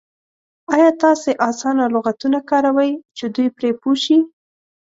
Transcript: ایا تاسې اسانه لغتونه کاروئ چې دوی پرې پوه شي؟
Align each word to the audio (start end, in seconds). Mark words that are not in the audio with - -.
ایا 0.73 0.89
تاسې 1.03 1.31
اسانه 1.49 1.85
لغتونه 1.95 2.39
کاروئ 2.49 2.91
چې 3.17 3.25
دوی 3.35 3.47
پرې 3.57 3.69
پوه 3.81 3.95
شي؟ 4.03 4.17